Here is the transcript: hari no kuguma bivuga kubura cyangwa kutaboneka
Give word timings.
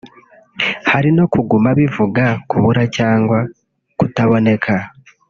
hari 0.91 1.09
no 1.17 1.25
kuguma 1.33 1.69
bivuga 1.79 2.23
kubura 2.49 2.83
cyangwa 2.97 3.37
kutaboneka 3.97 4.73